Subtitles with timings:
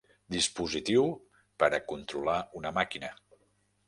[0.35, 1.03] Dispositiu
[1.63, 3.13] per a controlar una màquina.